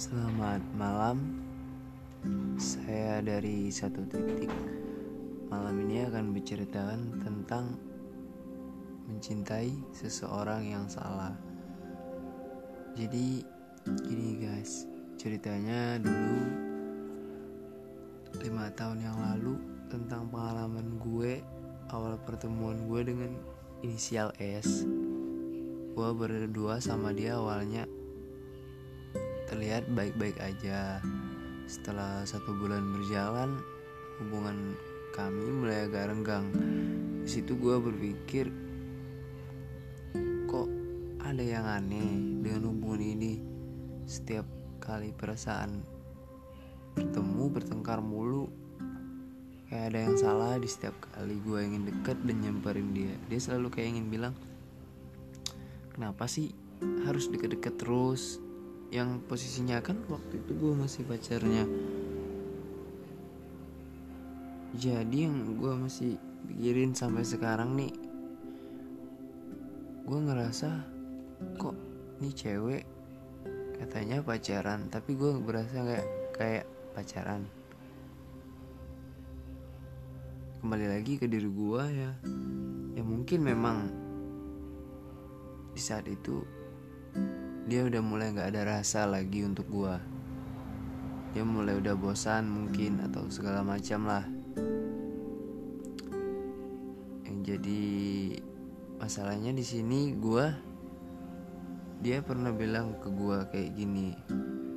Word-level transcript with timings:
Selamat 0.00 0.64
malam. 0.80 1.36
Saya 2.56 3.20
dari 3.20 3.68
satu 3.68 4.00
titik. 4.08 4.48
Malam 5.52 5.76
ini 5.84 6.08
akan 6.08 6.32
berceritakan 6.32 7.20
tentang 7.20 7.76
mencintai 9.12 9.68
seseorang 9.92 10.72
yang 10.72 10.88
salah. 10.88 11.36
Jadi 12.96 13.44
gini 14.08 14.40
guys, 14.40 14.88
ceritanya 15.20 16.00
dulu 16.00 16.48
lima 18.40 18.72
tahun 18.72 19.04
yang 19.04 19.20
lalu 19.20 19.60
tentang 19.92 20.32
pengalaman 20.32 20.96
gue 20.96 21.44
awal 21.92 22.16
pertemuan 22.24 22.88
gue 22.88 23.04
dengan 23.04 23.36
inisial 23.84 24.32
S. 24.40 24.88
Gue 25.92 26.08
berdua 26.16 26.80
sama 26.80 27.12
dia 27.12 27.36
awalnya 27.36 27.84
terlihat 29.50 29.90
baik-baik 29.90 30.38
aja. 30.38 31.02
Setelah 31.66 32.22
satu 32.22 32.54
bulan 32.54 32.86
berjalan, 32.94 33.58
hubungan 34.22 34.78
kami 35.10 35.42
mulai 35.50 35.90
agak 35.90 36.14
renggang. 36.14 36.46
Di 37.26 37.28
situ 37.28 37.58
gue 37.58 37.82
berpikir, 37.82 38.46
kok 40.46 40.70
ada 41.26 41.42
yang 41.42 41.66
aneh 41.66 42.38
dengan 42.46 42.70
hubungan 42.70 43.02
ini. 43.02 43.42
Setiap 44.06 44.46
kali 44.78 45.10
perasaan 45.10 45.82
bertemu 46.94 47.44
bertengkar 47.50 47.98
mulu, 47.98 48.46
kayak 49.66 49.94
ada 49.94 49.98
yang 49.98 50.16
salah 50.18 50.54
di 50.62 50.70
setiap 50.70 50.94
kali 51.10 51.38
gue 51.42 51.58
ingin 51.58 51.90
deket 51.90 52.18
dan 52.22 52.38
nyamperin 52.38 52.94
dia. 52.94 53.14
Dia 53.26 53.38
selalu 53.42 53.66
kayak 53.74 53.98
ingin 53.98 54.06
bilang, 54.14 54.34
kenapa 55.90 56.30
sih 56.30 56.54
harus 57.02 57.26
deket-deket 57.26 57.82
terus? 57.82 58.38
Yang 58.90 59.22
posisinya 59.30 59.78
kan 59.78 60.02
waktu 60.10 60.42
itu 60.42 60.52
gue 60.58 60.74
masih 60.74 61.06
pacarnya. 61.06 61.62
Jadi 64.74 65.16
yang 65.26 65.58
gue 65.58 65.72
masih 65.78 66.18
pikirin 66.50 66.94
sampai 66.94 67.22
sekarang 67.22 67.78
nih 67.78 67.94
gue 70.10 70.18
ngerasa 70.18 70.70
kok 71.54 71.78
nih 72.18 72.34
cewek? 72.34 72.84
Katanya 73.78 74.26
pacaran 74.26 74.90
tapi 74.90 75.14
gue 75.14 75.38
berasa 75.38 75.86
kayak 75.86 76.08
kayak 76.34 76.66
pacaran. 76.90 77.46
Kembali 80.60 80.86
lagi 80.90 81.14
ke 81.14 81.30
diri 81.30 81.46
gue 81.46 81.82
ya. 81.94 82.12
Ya 82.98 83.02
mungkin 83.06 83.38
memang 83.46 83.78
di 85.70 85.80
saat 85.80 86.10
itu 86.10 86.42
dia 87.70 87.86
udah 87.86 88.02
mulai 88.02 88.34
nggak 88.34 88.50
ada 88.50 88.82
rasa 88.82 89.06
lagi 89.06 89.46
untuk 89.46 89.70
gua. 89.70 90.02
Dia 91.30 91.46
mulai 91.46 91.78
udah 91.78 91.94
bosan 91.94 92.50
mungkin 92.50 92.98
atau 92.98 93.30
segala 93.30 93.62
macam 93.62 94.10
lah. 94.10 94.26
Yang 97.22 97.38
jadi 97.46 97.82
masalahnya 98.98 99.54
di 99.54 99.62
sini 99.62 100.18
gua 100.18 100.50
dia 102.02 102.18
pernah 102.26 102.50
bilang 102.50 102.98
ke 102.98 103.06
gua 103.06 103.46
kayak 103.46 103.78
gini 103.78 104.18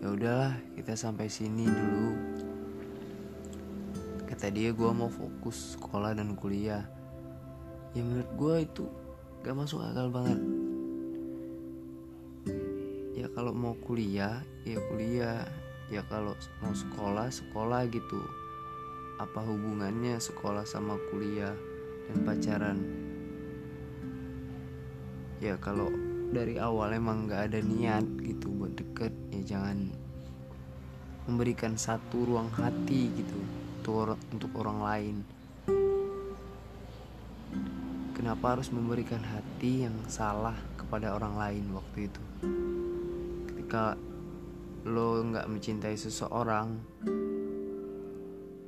ya 0.00 0.08
udahlah 0.08 0.56
kita 0.72 0.96
sampai 0.96 1.28
sini 1.28 1.68
dulu. 1.68 2.16
Kata 4.24 4.48
dia 4.48 4.72
gua 4.72 4.96
mau 4.96 5.12
fokus 5.12 5.76
sekolah 5.76 6.16
dan 6.16 6.32
kuliah. 6.32 6.88
Ya 7.92 8.00
menurut 8.00 8.32
gua 8.32 8.64
itu 8.64 8.88
gak 9.44 9.52
masuk 9.60 9.84
akal 9.84 10.08
banget 10.08 10.67
ya 13.28 13.36
kalau 13.36 13.52
mau 13.52 13.76
kuliah 13.84 14.40
ya 14.64 14.80
kuliah. 14.88 15.44
Ya 15.92 16.00
kalau 16.08 16.32
mau 16.64 16.72
sekolah 16.72 17.28
sekolah 17.28 17.84
gitu. 17.92 18.20
Apa 19.20 19.44
hubungannya 19.44 20.16
sekolah 20.16 20.64
sama 20.64 20.96
kuliah 21.12 21.52
dan 22.08 22.16
pacaran? 22.24 22.78
Ya 25.44 25.60
kalau 25.60 25.92
dari 26.32 26.56
awal 26.56 26.96
emang 26.96 27.28
nggak 27.28 27.52
ada 27.52 27.60
niat 27.60 28.04
gitu 28.24 28.48
buat 28.52 28.72
deket 28.76 29.12
ya 29.32 29.56
jangan 29.56 29.92
memberikan 31.28 31.76
satu 31.76 32.24
ruang 32.24 32.48
hati 32.52 33.12
gitu 33.12 33.36
untuk 33.84 34.16
untuk 34.32 34.52
orang 34.56 34.80
lain. 34.80 35.16
Kenapa 38.16 38.56
harus 38.56 38.72
memberikan 38.72 39.20
hati 39.20 39.84
yang 39.84 39.96
salah 40.08 40.56
kepada 40.80 41.12
orang 41.12 41.36
lain 41.36 41.64
waktu 41.76 42.08
itu 42.08 42.24
ketika 43.68 44.00
lo 44.88 45.20
nggak 45.20 45.44
mencintai 45.44 45.92
seseorang 45.92 46.80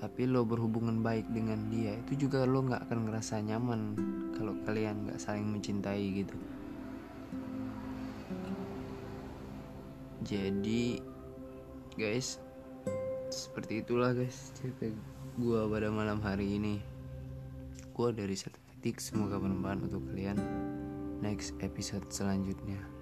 tapi 0.00 0.24
lo 0.24 0.48
berhubungan 0.48 1.04
baik 1.04 1.28
dengan 1.36 1.68
dia 1.68 1.92
itu 2.00 2.24
juga 2.24 2.48
lo 2.48 2.64
nggak 2.64 2.88
akan 2.88 3.04
ngerasa 3.04 3.44
nyaman 3.44 3.92
kalau 4.32 4.56
kalian 4.64 5.04
nggak 5.04 5.20
saling 5.20 5.52
mencintai 5.52 6.24
gitu. 6.24 6.32
Jadi 10.24 10.96
guys 12.00 12.40
seperti 13.28 13.84
itulah 13.84 14.16
guys 14.16 14.48
cerita 14.56 14.88
gue 15.36 15.60
pada 15.68 15.92
malam 15.92 16.24
hari 16.24 16.56
ini. 16.56 16.80
Gue 17.92 18.16
dari 18.16 18.32
satu 18.32 18.56
titik 18.72 19.04
semoga 19.04 19.36
bermanfaat 19.36 19.92
untuk 19.92 20.08
kalian. 20.08 20.40
Next 21.20 21.52
episode 21.60 22.08
selanjutnya 22.08 22.95